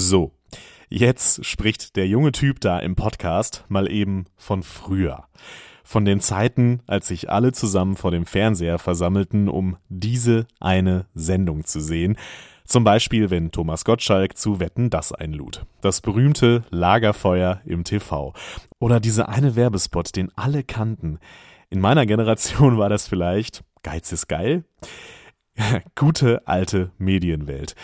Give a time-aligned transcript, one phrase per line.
[0.00, 0.30] So,
[0.88, 5.24] jetzt spricht der junge Typ da im Podcast mal eben von früher.
[5.82, 11.64] Von den Zeiten, als sich alle zusammen vor dem Fernseher versammelten, um diese eine Sendung
[11.64, 12.16] zu sehen.
[12.64, 15.66] Zum Beispiel, wenn Thomas Gottschalk zu Wetten das einlud.
[15.80, 18.34] Das berühmte Lagerfeuer im TV.
[18.78, 21.18] Oder dieser eine Werbespot, den alle kannten.
[21.70, 24.62] In meiner Generation war das vielleicht Geiz ist geil.
[25.96, 27.74] Gute alte Medienwelt.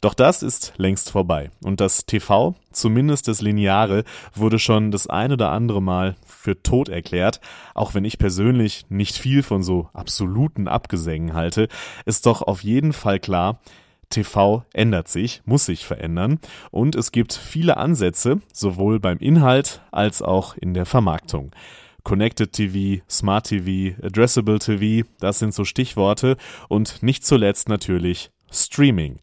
[0.00, 5.32] Doch das ist längst vorbei und das TV, zumindest das Lineare, wurde schon das ein
[5.32, 7.40] oder andere Mal für tot erklärt,
[7.74, 11.68] auch wenn ich persönlich nicht viel von so absoluten Abgesängen halte,
[12.04, 13.60] ist doch auf jeden Fall klar,
[14.08, 16.38] TV ändert sich, muss sich verändern
[16.70, 21.50] und es gibt viele Ansätze, sowohl beim Inhalt als auch in der Vermarktung.
[22.04, 26.36] Connected TV, Smart TV, Addressable TV, das sind so Stichworte
[26.68, 29.18] und nicht zuletzt natürlich Streaming.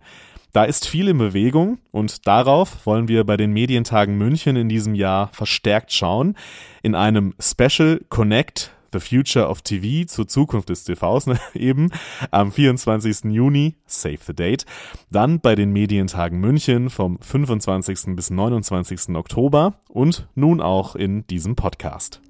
[0.56, 4.96] Da ist viel in Bewegung und darauf wollen wir bei den Medientagen München in diesem
[4.96, 6.38] Jahr verstärkt schauen.
[6.82, 11.92] In einem Special Connect The Future of TV zur Zukunft des TVs ne, eben
[12.32, 13.34] am 24.
[13.34, 14.66] Juni, save the date.
[15.12, 18.16] Dann bei den Medientagen München vom 25.
[18.16, 19.14] bis 29.
[19.14, 22.22] Oktober und nun auch in diesem Podcast.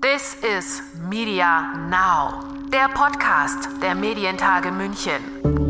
[0.00, 5.65] This is Media Now, der Podcast der Medientage München.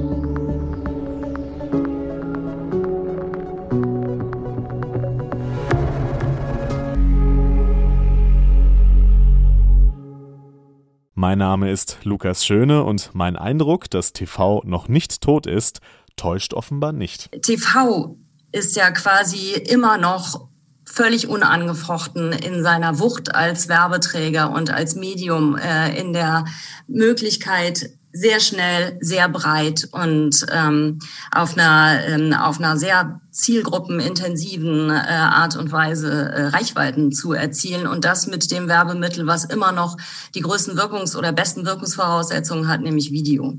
[11.18, 15.80] Mein Name ist Lukas Schöne und mein Eindruck, dass TV noch nicht tot ist,
[16.14, 17.30] täuscht offenbar nicht.
[17.40, 18.18] TV
[18.52, 20.46] ist ja quasi immer noch
[20.84, 26.44] völlig unangefochten in seiner Wucht als Werbeträger und als Medium äh, in der
[26.86, 30.98] Möglichkeit, sehr schnell, sehr breit und ähm,
[31.30, 37.86] auf einer ähm, auf einer sehr zielgruppenintensiven äh, Art und Weise äh, Reichweiten zu erzielen
[37.86, 39.96] und das mit dem Werbemittel, was immer noch
[40.34, 43.58] die größten Wirkungs- oder besten Wirkungsvoraussetzungen hat, nämlich Video.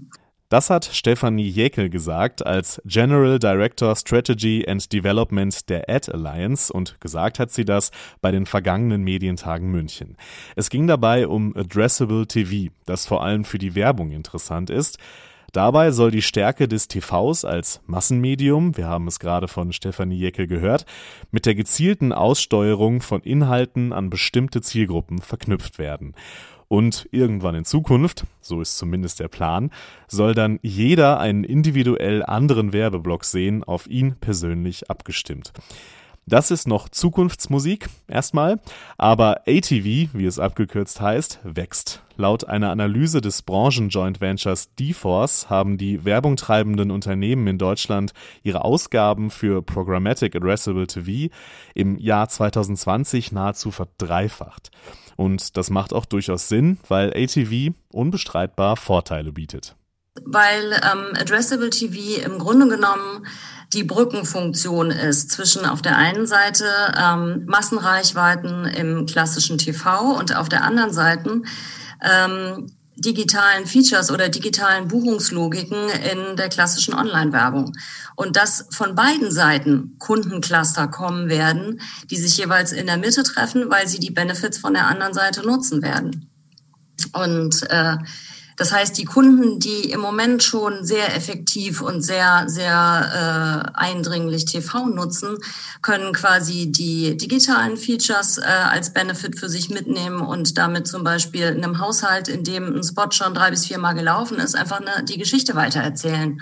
[0.49, 7.01] Das hat Stefanie Jäkel gesagt als General Director Strategy and Development der Ad Alliance und
[7.01, 7.91] gesagt hat sie das
[8.21, 10.15] bei den vergangenen Medientagen München.
[10.55, 14.99] Es ging dabei um Addressable TV, das vor allem für die Werbung interessant ist.
[15.51, 20.47] Dabei soll die Stärke des TVs als Massenmedium, wir haben es gerade von Stefanie Jäckel
[20.47, 20.85] gehört,
[21.29, 26.15] mit der gezielten Aussteuerung von Inhalten an bestimmte Zielgruppen verknüpft werden.
[26.67, 29.71] Und irgendwann in Zukunft, so ist zumindest der Plan,
[30.07, 35.53] soll dann jeder einen individuell anderen Werbeblock sehen, auf ihn persönlich abgestimmt.
[36.29, 38.59] Das ist noch Zukunftsmusik erstmal,
[38.97, 42.03] aber ATV, wie es abgekürzt heißt, wächst.
[42.17, 48.11] Laut einer Analyse des Branchen-Joint Ventures D-Force haben die Werbung treibenden Unternehmen in Deutschland
[48.43, 51.33] ihre Ausgaben für Programmatic Addressable TV
[51.73, 54.71] im Jahr 2020 nahezu verdreifacht.
[55.17, 59.75] Und das macht auch durchaus Sinn, weil ATV unbestreitbar Vorteile bietet.
[60.23, 63.27] Weil ähm, Addressable TV im Grunde genommen
[63.73, 66.65] die Brückenfunktion ist zwischen auf der einen Seite
[66.97, 71.41] ähm, Massenreichweiten im klassischen TV und auf der anderen Seite
[72.01, 77.73] ähm, digitalen Features oder digitalen Buchungslogiken in der klassischen Online-Werbung.
[78.15, 83.69] Und dass von beiden Seiten Kundencluster kommen werden, die sich jeweils in der Mitte treffen,
[83.69, 86.29] weil sie die Benefits von der anderen Seite nutzen werden.
[87.13, 87.97] Und äh,
[88.57, 94.45] das heißt, die Kunden, die im Moment schon sehr effektiv und sehr, sehr äh, eindringlich
[94.45, 95.37] TV nutzen,
[95.83, 101.43] können quasi die digitalen Features äh, als Benefit für sich mitnehmen und damit zum Beispiel
[101.43, 104.81] in einem Haushalt, in dem ein Spot schon drei bis vier Mal gelaufen ist, einfach
[104.81, 106.41] eine, die Geschichte weitererzählen.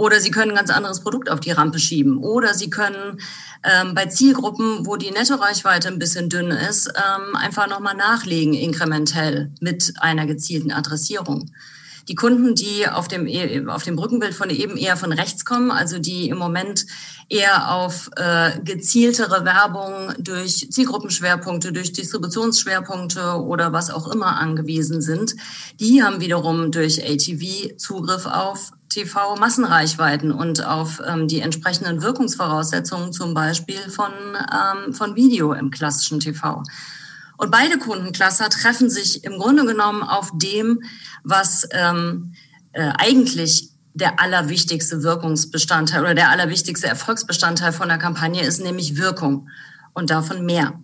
[0.00, 2.16] Oder Sie können ein ganz anderes Produkt auf die Rampe schieben.
[2.16, 3.20] Oder Sie können
[3.62, 9.52] ähm, bei Zielgruppen, wo die Nettoreichweite ein bisschen dünn ist, ähm, einfach nochmal nachlegen, inkrementell
[9.60, 11.50] mit einer gezielten Adressierung.
[12.10, 15.70] Die Kunden, die auf dem, e, auf dem Brückenbild von eben eher von rechts kommen,
[15.70, 16.84] also die im Moment
[17.28, 25.36] eher auf äh, gezieltere Werbung durch Zielgruppenschwerpunkte, durch Distributionsschwerpunkte oder was auch immer angewiesen sind,
[25.78, 33.34] die haben wiederum durch ATV Zugriff auf TV-Massenreichweiten und auf ähm, die entsprechenden Wirkungsvoraussetzungen zum
[33.34, 36.64] Beispiel von, ähm, von Video im klassischen TV.
[37.40, 40.82] Und beide Kundencluster treffen sich im Grunde genommen auf dem,
[41.24, 42.34] was ähm,
[42.72, 49.48] äh, eigentlich der allerwichtigste Wirkungsbestandteil oder der allerwichtigste Erfolgsbestandteil von der Kampagne ist, nämlich Wirkung
[49.94, 50.78] und davon mehr.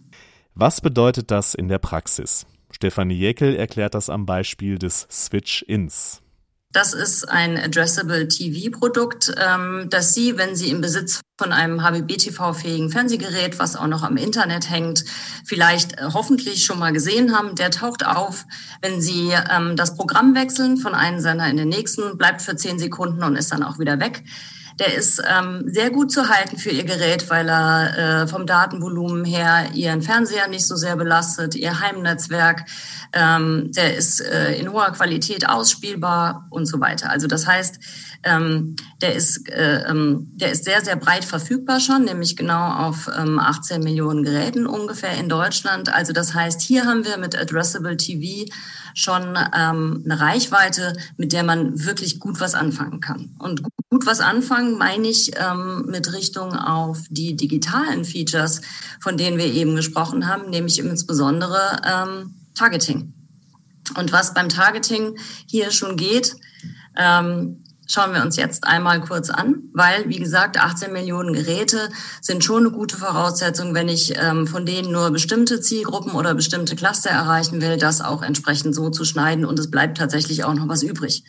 [0.54, 2.46] Was bedeutet das in der Praxis?
[2.70, 6.22] Stefanie Jäckel erklärt das am Beispiel des Switch-Ins.
[6.76, 12.90] Das ist ein Addressable TV-Produkt, ähm, das Sie, wenn Sie im Besitz von einem HBB-TV-fähigen
[12.90, 15.02] Fernsehgerät, was auch noch am Internet hängt,
[15.46, 17.54] vielleicht äh, hoffentlich schon mal gesehen haben.
[17.54, 18.44] Der taucht auf,
[18.82, 22.78] wenn Sie ähm, das Programm wechseln von einem Sender in den nächsten, bleibt für zehn
[22.78, 24.22] Sekunden und ist dann auch wieder weg.
[24.78, 29.24] Der ist ähm, sehr gut zu halten für Ihr Gerät, weil er äh, vom Datenvolumen
[29.24, 32.64] her Ihren Fernseher nicht so sehr belastet, Ihr Heimnetzwerk.
[33.12, 37.10] Ähm, der ist äh, in hoher Qualität ausspielbar und so weiter.
[37.10, 37.78] Also das heißt,
[38.24, 43.08] ähm, der, ist, äh, ähm, der ist sehr, sehr breit verfügbar schon, nämlich genau auf
[43.16, 45.92] ähm, 18 Millionen Geräten ungefähr in Deutschland.
[45.92, 48.50] Also das heißt, hier haben wir mit Addressable TV
[48.94, 53.36] schon ähm, eine Reichweite, mit der man wirklich gut was anfangen kann.
[53.38, 58.60] Und gut was anfangen meine ich ähm, mit Richtung auf die digitalen Features,
[59.00, 63.12] von denen wir eben gesprochen haben, nämlich insbesondere ähm, Targeting.
[63.96, 65.16] Und was beim Targeting
[65.46, 66.34] hier schon geht,
[66.96, 71.88] ähm, schauen wir uns jetzt einmal kurz an, weil, wie gesagt, 18 Millionen Geräte
[72.20, 76.74] sind schon eine gute Voraussetzung, wenn ich ähm, von denen nur bestimmte Zielgruppen oder bestimmte
[76.74, 80.66] Cluster erreichen will, das auch entsprechend so zu schneiden und es bleibt tatsächlich auch noch
[80.66, 81.22] was übrig.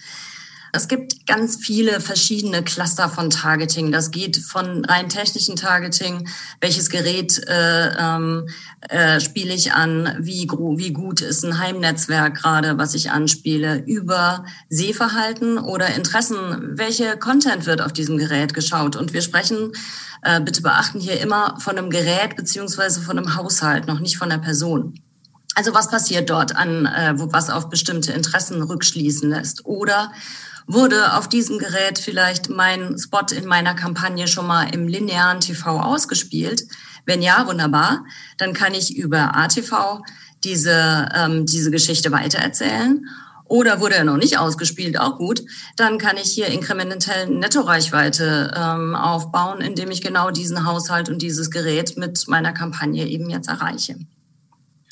[0.77, 3.91] Es gibt ganz viele verschiedene Cluster von Targeting.
[3.91, 6.29] Das geht von rein technischen Targeting,
[6.61, 8.47] welches Gerät äh, ähm,
[8.87, 14.45] äh, spiele ich an, wie, wie gut ist ein Heimnetzwerk gerade, was ich anspiele, über
[14.69, 18.95] Sehverhalten oder Interessen, welche Content wird auf diesem Gerät geschaut.
[18.95, 19.71] Und wir sprechen,
[20.21, 24.29] äh, bitte beachten hier immer von einem Gerät beziehungsweise von einem Haushalt, noch nicht von
[24.29, 24.93] der Person.
[25.55, 29.65] Also was passiert dort an, äh, was auf bestimmte Interessen rückschließen lässt?
[29.65, 30.11] Oder
[30.67, 35.79] wurde auf diesem Gerät vielleicht mein Spot in meiner Kampagne schon mal im linearen TV
[35.79, 36.63] ausgespielt?
[37.05, 38.05] Wenn ja, wunderbar.
[38.37, 40.01] Dann kann ich über ATV
[40.43, 43.07] diese, ähm, diese Geschichte weitererzählen.
[43.45, 45.41] Oder wurde er noch nicht ausgespielt, auch gut.
[45.77, 51.49] Dann kann ich hier inkrementell Nettoreichweite ähm, aufbauen, indem ich genau diesen Haushalt und dieses
[51.49, 53.95] Gerät mit meiner Kampagne eben jetzt erreiche.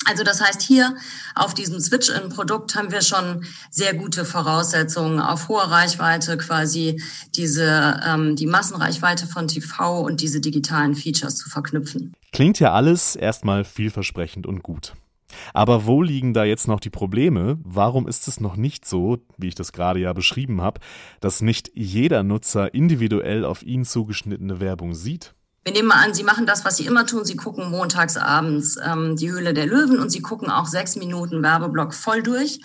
[0.08, 0.96] Also das heißt, hier
[1.34, 7.02] auf diesem Switch-in-Produkt haben wir schon sehr gute Voraussetzungen auf hoher Reichweite quasi
[7.34, 12.14] diese ähm, die Massenreichweite von TV und diese digitalen Features zu verknüpfen.
[12.32, 14.94] Klingt ja alles erstmal vielversprechend und gut.
[15.52, 17.58] Aber wo liegen da jetzt noch die Probleme?
[17.64, 20.80] Warum ist es noch nicht so, wie ich das gerade ja beschrieben habe,
[21.20, 25.34] dass nicht jeder Nutzer individuell auf ihn zugeschnittene Werbung sieht?
[25.66, 27.24] Wir nehmen mal an, Sie machen das, was Sie immer tun.
[27.24, 31.42] Sie gucken montags abends ähm, die Höhle der Löwen und Sie gucken auch sechs Minuten
[31.42, 32.60] Werbeblock voll durch.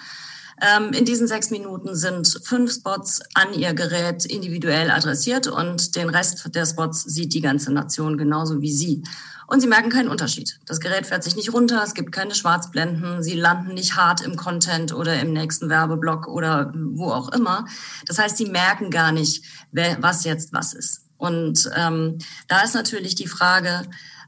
[0.61, 6.11] Ähm, in diesen sechs Minuten sind fünf Spots an Ihr Gerät individuell adressiert und den
[6.11, 9.01] Rest der Spots sieht die ganze Nation genauso wie Sie.
[9.47, 10.59] Und Sie merken keinen Unterschied.
[10.67, 14.35] Das Gerät fährt sich nicht runter, es gibt keine Schwarzblenden, Sie landen nicht hart im
[14.35, 17.65] Content oder im nächsten Werbeblock oder wo auch immer.
[18.05, 21.01] Das heißt, Sie merken gar nicht, wer, was jetzt was ist.
[21.21, 23.83] Und ähm, da ist natürlich die Frage,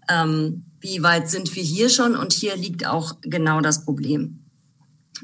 [0.08, 2.16] ähm, wie weit sind wir hier schon?
[2.16, 4.46] Und hier liegt auch genau das Problem.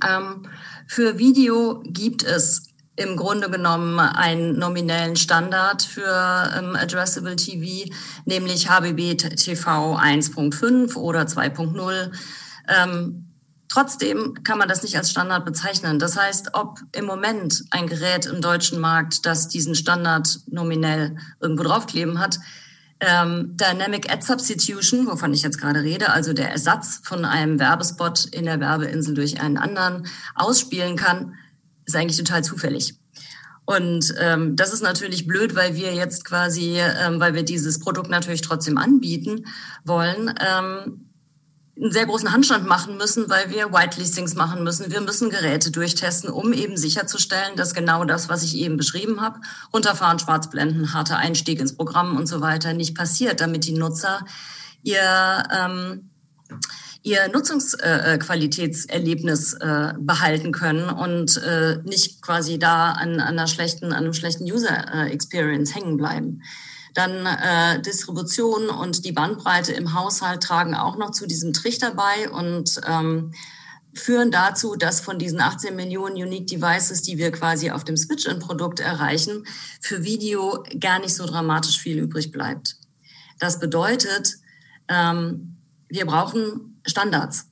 [0.04, 0.48] Ähm,
[0.88, 2.64] für Video gibt es
[2.96, 7.94] im Grunde genommen einen nominellen Standard für ähm, Addressable TV,
[8.26, 12.12] nämlich HBB TV 1.5 oder 2.0.
[12.68, 13.29] Ähm,
[13.70, 16.00] Trotzdem kann man das nicht als Standard bezeichnen.
[16.00, 21.64] Das heißt, ob im Moment ein Gerät im deutschen Markt, das diesen Standard nominell irgendwo
[21.64, 22.40] draufkleben hat,
[23.00, 28.26] ähm, Dynamic Ad Substitution, wovon ich jetzt gerade rede, also der Ersatz von einem Werbespot
[28.26, 31.36] in der Werbeinsel durch einen anderen ausspielen kann,
[31.86, 32.96] ist eigentlich total zufällig.
[33.66, 38.10] Und ähm, das ist natürlich blöd, weil wir jetzt quasi, ähm, weil wir dieses Produkt
[38.10, 39.46] natürlich trotzdem anbieten
[39.86, 40.34] wollen.
[40.40, 41.09] Ähm,
[41.82, 44.92] einen sehr großen Handstand machen müssen, weil wir Whitelistings machen müssen.
[44.92, 49.40] Wir müssen Geräte durchtesten, um eben sicherzustellen, dass genau das, was ich eben beschrieben habe,
[49.74, 54.26] runterfahren, Schwarzblenden, harter Einstieg ins Programm und so weiter, nicht passiert, damit die Nutzer
[54.84, 56.10] ihr ähm,
[57.02, 63.94] ihr Nutzungsqualitätserlebnis äh, äh, behalten können und äh, nicht quasi da an, an einer schlechten,
[63.94, 66.44] an einem schlechten User äh, Experience hängen bleiben.
[67.00, 72.30] Dann äh, Distribution und die Bandbreite im Haushalt tragen auch noch zu diesem Trichter bei
[72.30, 73.34] und ähm,
[73.94, 78.82] führen dazu, dass von diesen 18 Millionen Unique Devices, die wir quasi auf dem Switch-in-Produkt
[78.82, 79.46] erreichen,
[79.80, 82.76] für Video gar nicht so dramatisch viel übrig bleibt.
[83.40, 84.36] Das bedeutet,
[84.90, 85.56] ähm,
[85.88, 87.49] wir brauchen Standards.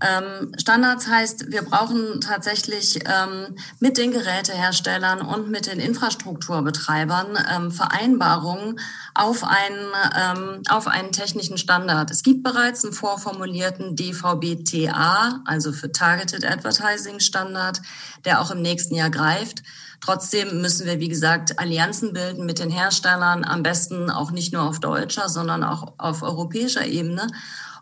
[0.00, 7.70] Ähm, Standards heißt, wir brauchen tatsächlich ähm, mit den Geräteherstellern und mit den Infrastrukturbetreibern ähm,
[7.70, 8.78] Vereinbarungen
[9.14, 12.10] auf einen, ähm, auf einen technischen Standard.
[12.10, 17.80] Es gibt bereits einen vorformulierten DVB-TA, also für Targeted Advertising Standard,
[18.24, 19.62] der auch im nächsten Jahr greift.
[20.00, 24.62] Trotzdem müssen wir, wie gesagt, Allianzen bilden mit den Herstellern, am besten auch nicht nur
[24.62, 27.26] auf deutscher, sondern auch auf europäischer Ebene,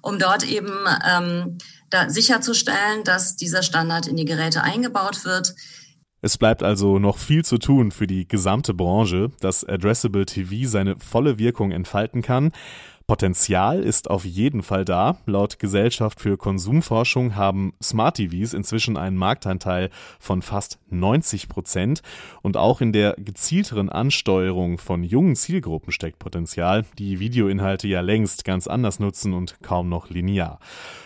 [0.00, 0.72] um dort eben
[1.06, 1.58] ähm,
[1.94, 5.54] da sicherzustellen, dass dieser Standard in die Geräte eingebaut wird.
[6.20, 10.96] Es bleibt also noch viel zu tun für die gesamte Branche, dass Addressable TV seine
[10.98, 12.52] volle Wirkung entfalten kann.
[13.06, 15.18] Potenzial ist auf jeden Fall da.
[15.26, 22.00] Laut Gesellschaft für Konsumforschung haben Smart TVs inzwischen einen Marktanteil von fast 90 Prozent.
[22.40, 28.46] Und auch in der gezielteren Ansteuerung von jungen Zielgruppen steckt Potenzial, die Videoinhalte ja längst
[28.46, 30.58] ganz anders nutzen und kaum noch linear.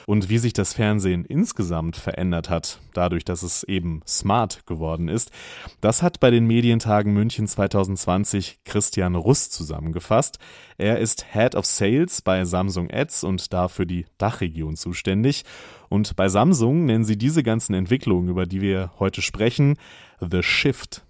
[0.07, 5.33] Und wie sich das Fernsehen insgesamt verändert hat, dadurch, dass es eben smart geworden ist,
[5.81, 10.39] das hat bei den Medientagen München 2020 Christian Russ zusammengefasst.
[10.79, 11.88] Er ist Head of Sales
[12.25, 15.45] bei Samsung Ads und dafür die Dachregion zuständig.
[15.89, 19.77] Und bei Samsung nennen sie diese ganzen Entwicklungen, über die wir heute sprechen,
[20.21, 21.03] The Shift.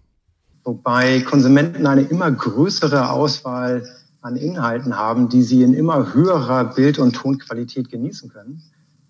[0.65, 3.89] Wobei Konsumenten eine immer größere Auswahl
[4.21, 8.63] an Inhalten haben, die sie in immer höherer Bild- und Tonqualität genießen können.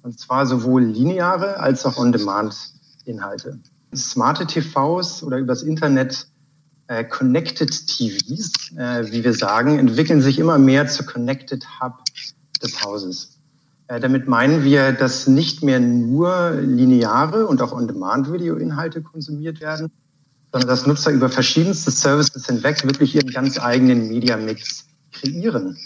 [0.03, 3.59] Und zwar sowohl lineare als auch On-Demand-Inhalte.
[3.95, 6.29] Smarte TVs oder übers Internet
[7.05, 12.03] Connected TVs, äh, wie wir sagen, entwickeln sich immer mehr zur Connected Hub
[12.63, 13.39] des Hauses.
[13.89, 19.91] Äh, damit meinen wir, dass nicht mehr nur lineare und auch On-Demand-Video-Inhalte konsumiert werden,
[20.53, 25.77] sondern dass Nutzer über verschiedenste Services hinweg wirklich ihren ganz eigenen Media-Mix kreieren.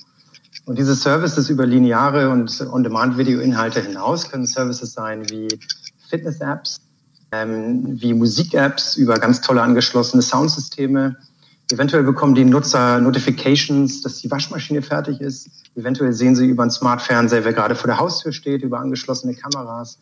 [0.67, 5.49] Und diese Services über lineare und On-Demand-Video-Inhalte hinaus können Services sein wie
[6.09, 6.81] Fitness-Apps,
[7.33, 11.17] ähm, wie Musik-Apps über ganz tolle angeschlossene Soundsysteme.
[11.71, 15.49] Eventuell bekommen die Nutzer Notifications, dass die Waschmaschine fertig ist.
[15.75, 19.99] Eventuell sehen sie über einen Smart-Fernseher, wer gerade vor der Haustür steht, über angeschlossene Kameras.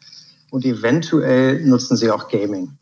[0.51, 2.73] Und eventuell nutzen sie auch Gaming.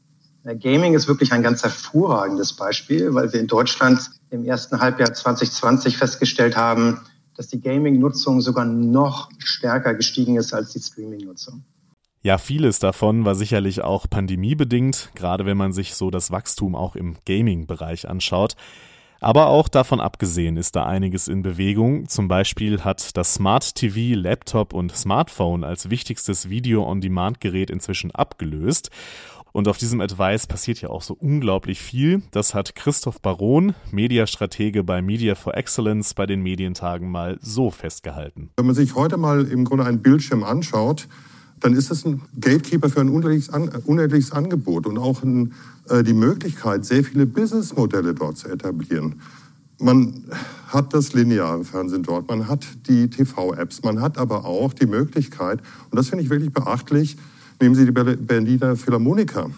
[0.44, 5.12] Äh, Gaming ist wirklich ein ganz hervorragendes Beispiel, weil wir in Deutschland im ersten Halbjahr
[5.12, 7.00] 2020 festgestellt haben,
[7.36, 11.62] dass die Gaming-Nutzung sogar noch stärker gestiegen ist als die Streaming-Nutzung.
[12.20, 16.96] Ja, vieles davon war sicherlich auch pandemiebedingt, gerade wenn man sich so das Wachstum auch
[16.96, 18.56] im Gaming-Bereich anschaut.
[19.20, 22.08] Aber auch davon abgesehen ist da einiges in Bewegung.
[22.08, 28.90] Zum Beispiel hat das Smart TV, Laptop und Smartphone als wichtigstes Video-on-Demand-Gerät inzwischen abgelöst.
[29.52, 32.22] Und auf diesem Advice passiert ja auch so unglaublich viel.
[32.30, 38.50] Das hat Christoph Baron, Mediastratege bei Media for Excellence, bei den Medientagen mal so festgehalten.
[38.56, 41.08] Wenn man sich heute mal im Grunde einen Bildschirm anschaut,
[41.60, 43.48] dann ist es ein Gatekeeper für ein unendliches,
[43.84, 45.52] unendliches Angebot und auch ein,
[45.88, 49.16] äh, die Möglichkeit, sehr viele Businessmodelle dort zu etablieren.
[49.80, 50.24] Man
[50.66, 55.60] hat das lineare Fernsehen dort, man hat die TV-Apps, man hat aber auch die Möglichkeit,
[55.90, 57.16] und das finde ich wirklich beachtlich,
[57.60, 59.50] nehmen Sie die Berliner Philharmoniker,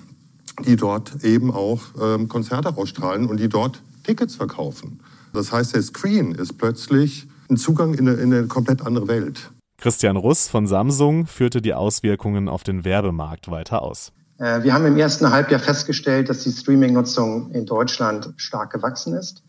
[0.67, 5.01] die dort eben auch ähm, Konzerte ausstrahlen und die dort Tickets verkaufen.
[5.33, 9.51] Das heißt, der Screen ist plötzlich ein Zugang in eine, in eine komplett andere Welt.
[9.81, 14.13] Christian Russ von Samsung führte die Auswirkungen auf den Werbemarkt weiter aus.
[14.37, 19.43] Äh, wir haben im ersten Halbjahr festgestellt, dass die Streaming-Nutzung in Deutschland stark gewachsen ist.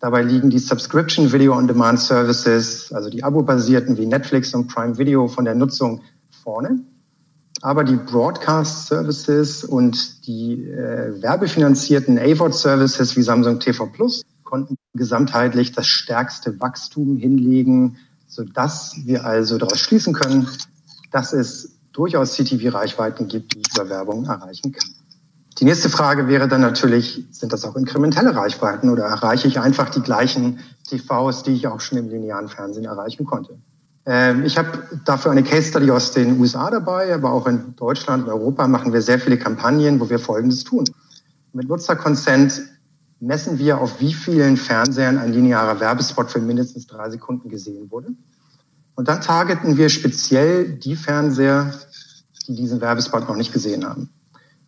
[0.00, 4.96] Dabei liegen die Subscription Video on Demand Services, also die Abo-basierten wie Netflix und Prime
[4.96, 6.00] Video von der Nutzung
[6.42, 6.80] vorne.
[7.60, 14.76] Aber die Broadcast Services und die äh, werbefinanzierten AVOD Services wie Samsung TV Plus konnten
[14.94, 17.96] gesamtheitlich das stärkste Wachstum hinlegen
[18.34, 20.48] sodass wir also daraus schließen können,
[21.12, 24.90] dass es durchaus CTV-Reichweiten gibt, die ich über Werbung erreichen kann.
[25.60, 29.88] Die nächste Frage wäre dann natürlich, sind das auch inkrementelle Reichweiten oder erreiche ich einfach
[29.88, 33.56] die gleichen TVs, die ich auch schon im linearen Fernsehen erreichen konnte?
[34.04, 38.24] Ähm, ich habe dafür eine Case Study aus den USA dabei, aber auch in Deutschland
[38.24, 40.84] und Europa machen wir sehr viele Kampagnen, wo wir Folgendes tun.
[41.52, 42.60] Mit Nutzerkonsent
[43.20, 48.08] messen wir, auf wie vielen Fernsehern ein linearer Werbespot für mindestens drei Sekunden gesehen wurde.
[48.94, 51.74] Und dann targeten wir speziell die Fernseher,
[52.46, 54.10] die diesen Werbespot noch nicht gesehen haben.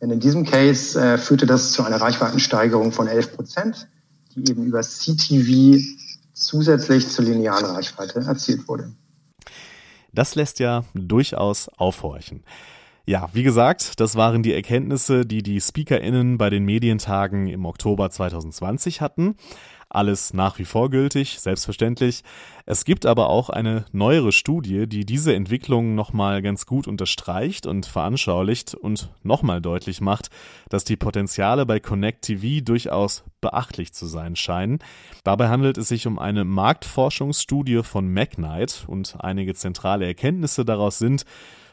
[0.00, 3.88] Denn in diesem Case äh, führte das zu einer Reichweitensteigerung von 11 Prozent,
[4.35, 5.81] die eben über CTV
[6.33, 8.93] zusätzlich zur linearen Reichweite erzielt wurde.
[10.12, 12.43] Das lässt ja durchaus aufhorchen.
[13.08, 18.10] Ja, wie gesagt, das waren die Erkenntnisse, die die SpeakerInnen bei den Medientagen im Oktober
[18.10, 19.36] 2020 hatten.
[19.88, 22.25] Alles nach wie vor gültig, selbstverständlich.
[22.64, 27.86] Es gibt aber auch eine neuere Studie, die diese Entwicklung nochmal ganz gut unterstreicht und
[27.86, 30.28] veranschaulicht und nochmal deutlich macht,
[30.68, 34.80] dass die Potenziale bei Connect TV durchaus beachtlich zu sein scheinen.
[35.22, 41.25] Dabei handelt es sich um eine Marktforschungsstudie von Magnite und einige zentrale Erkenntnisse daraus sind,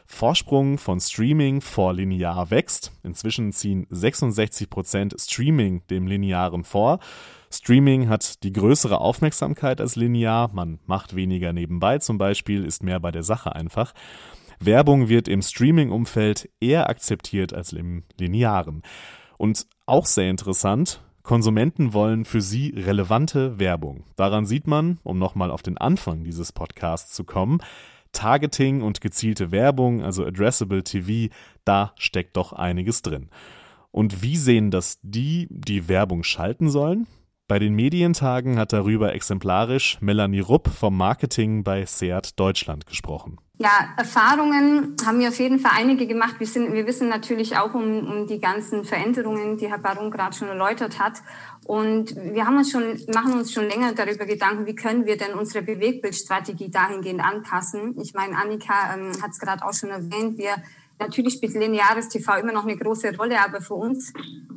[0.06, 2.92] Vorsprung von Streaming vor Linear wächst.
[3.02, 6.98] Inzwischen ziehen 66 Prozent Streaming dem Linearen vor.
[7.50, 10.50] Streaming hat die größere Aufmerksamkeit als Linear.
[10.52, 13.94] Man macht weniger nebenbei zum Beispiel, ist mehr bei der Sache einfach.
[14.60, 18.82] Werbung wird im Streaming-Umfeld eher akzeptiert als im Linearen.
[19.36, 24.04] Und auch sehr interessant, Konsumenten wollen für sie relevante Werbung.
[24.16, 27.60] Daran sieht man, um nochmal auf den Anfang dieses Podcasts zu kommen,
[28.14, 31.32] Targeting und gezielte Werbung, also Addressable TV,
[31.64, 33.28] da steckt doch einiges drin.
[33.90, 37.06] Und wie sehen das die, die Werbung schalten sollen?
[37.46, 43.38] Bei den Medientagen hat darüber exemplarisch Melanie Rupp vom Marketing bei Seat Deutschland gesprochen.
[43.58, 46.36] Ja, Erfahrungen haben wir auf jeden Fall einige gemacht.
[46.38, 50.34] Wir, sind, wir wissen natürlich auch um, um die ganzen Veränderungen, die Herr Baron gerade
[50.34, 51.20] schon erläutert hat.
[51.66, 55.34] Und wir haben uns schon, machen uns schon länger darüber Gedanken, wie können wir denn
[55.34, 57.94] unsere Bewegbildstrategie dahingehend anpassen.
[58.00, 60.38] Ich meine, Annika ähm, hat es gerade auch schon erwähnt.
[60.38, 60.54] Wir
[60.98, 64.12] Natürlich spielt lineares TV immer noch eine große Rolle, aber für uns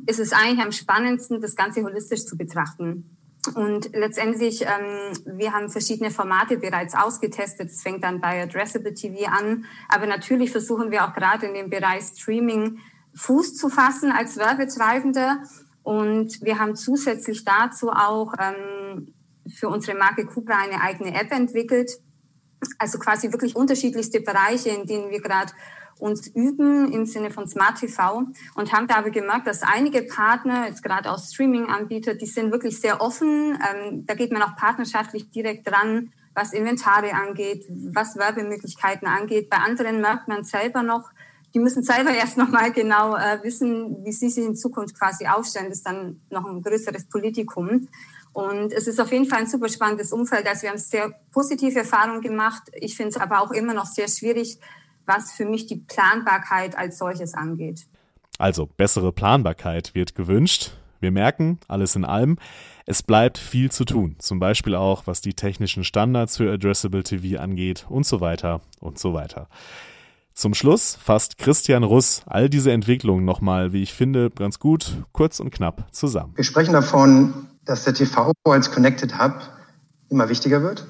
[0.06, 3.16] ist es eigentlich am spannendsten, das Ganze holistisch zu betrachten.
[3.54, 7.70] Und letztendlich, ähm, wir haben verschiedene Formate bereits ausgetestet.
[7.70, 9.64] Es fängt dann bei Addressable TV an.
[9.88, 12.78] Aber natürlich versuchen wir auch gerade in dem Bereich Streaming
[13.14, 15.38] Fuß zu fassen als Werbetreibende.
[15.82, 19.14] Und wir haben zusätzlich dazu auch ähm,
[19.48, 21.90] für unsere Marke Cupra eine eigene App entwickelt.
[22.78, 25.52] Also quasi wirklich unterschiedlichste Bereiche, in denen wir gerade
[25.98, 28.24] uns üben im Sinne von Smart TV
[28.54, 32.80] und haben da aber gemerkt, dass einige Partner, jetzt gerade auch Streaming-Anbieter, die sind wirklich
[32.80, 33.58] sehr offen.
[33.58, 39.50] Ähm, da geht man auch partnerschaftlich direkt dran, was Inventare angeht, was Werbemöglichkeiten angeht.
[39.50, 41.10] Bei anderen merkt man selber noch,
[41.54, 45.26] die müssen selber erst noch mal genau äh, wissen, wie sie sich in Zukunft quasi
[45.26, 45.68] aufstellen.
[45.68, 47.88] Das ist dann noch ein größeres Politikum.
[48.32, 50.46] Und es ist auf jeden Fall ein super spannendes Umfeld.
[50.46, 52.62] Also wir haben sehr positive Erfahrungen gemacht.
[52.74, 54.60] Ich finde es aber auch immer noch sehr schwierig,
[55.08, 57.86] was für mich die Planbarkeit als solches angeht.
[58.38, 60.72] Also bessere Planbarkeit wird gewünscht.
[61.00, 62.38] Wir merken, alles in allem,
[62.86, 67.40] es bleibt viel zu tun, zum Beispiel auch was die technischen Standards für Addressable TV
[67.40, 69.48] angeht und so weiter und so weiter.
[70.34, 75.40] Zum Schluss fasst Christian Russ all diese Entwicklungen nochmal, wie ich finde, ganz gut, kurz
[75.40, 76.32] und knapp zusammen.
[76.36, 79.34] Wir sprechen davon, dass der TV als Connected Hub
[80.10, 80.86] immer wichtiger wird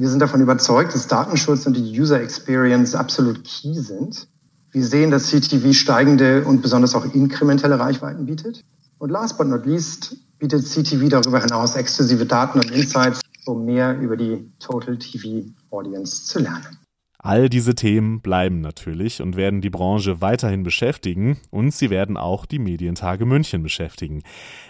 [0.00, 4.28] wir sind davon überzeugt, dass Datenschutz und die User Experience absolut key sind.
[4.70, 8.64] Wir sehen, dass CTV steigende und besonders auch inkrementelle Reichweiten bietet.
[8.96, 13.98] Und last but not least bietet CTV darüber hinaus exklusive Daten und Insights, um mehr
[14.00, 16.78] über die Total TV Audience zu lernen.
[17.18, 22.46] All diese Themen bleiben natürlich und werden die Branche weiterhin beschäftigen und sie werden auch
[22.46, 24.22] die Medientage München beschäftigen.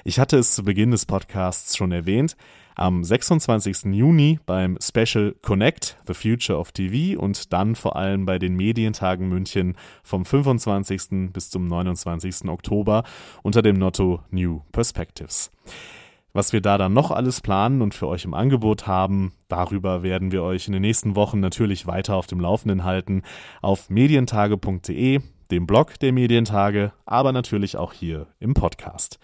[0.03, 2.35] Ich hatte es zu Beginn des Podcasts schon erwähnt,
[2.81, 3.93] am 26.
[3.93, 9.29] Juni beim Special Connect, The Future of TV und dann vor allem bei den Medientagen
[9.29, 11.31] München vom 25.
[11.33, 12.49] bis zum 29.
[12.49, 13.05] Oktober
[13.43, 15.51] unter dem Motto New Perspectives.
[16.33, 20.33] Was wir da dann noch alles planen und für euch im Angebot haben, darüber werden
[20.33, 23.23] wir euch in den nächsten Wochen natürlich weiter auf dem Laufenden halten
[23.61, 29.19] auf medientage.de, dem Blog der Medientage, aber natürlich auch hier im Podcast.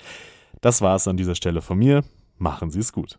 [0.60, 2.02] Das war es an dieser Stelle von mir.
[2.38, 3.18] Machen Sie es gut.